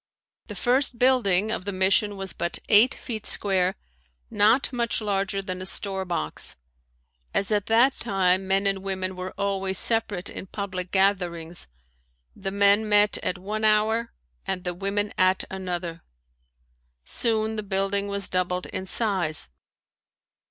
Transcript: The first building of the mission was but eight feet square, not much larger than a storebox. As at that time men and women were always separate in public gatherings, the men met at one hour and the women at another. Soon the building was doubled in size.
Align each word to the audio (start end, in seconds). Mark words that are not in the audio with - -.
The 0.47 0.55
first 0.55 0.97
building 0.97 1.51
of 1.51 1.63
the 1.65 1.71
mission 1.71 2.17
was 2.17 2.33
but 2.33 2.57
eight 2.69 2.91
feet 2.95 3.27
square, 3.27 3.75
not 4.31 4.73
much 4.73 4.99
larger 4.99 5.43
than 5.43 5.61
a 5.61 5.63
storebox. 5.63 6.55
As 7.35 7.51
at 7.51 7.67
that 7.67 7.93
time 7.93 8.47
men 8.47 8.65
and 8.65 8.79
women 8.79 9.15
were 9.15 9.35
always 9.37 9.77
separate 9.77 10.27
in 10.27 10.47
public 10.47 10.89
gatherings, 10.89 11.67
the 12.35 12.49
men 12.49 12.89
met 12.89 13.19
at 13.19 13.37
one 13.37 13.63
hour 13.63 14.11
and 14.47 14.63
the 14.63 14.73
women 14.73 15.13
at 15.19 15.43
another. 15.51 16.01
Soon 17.05 17.55
the 17.55 17.61
building 17.61 18.07
was 18.07 18.27
doubled 18.27 18.65
in 18.65 18.87
size. 18.87 19.49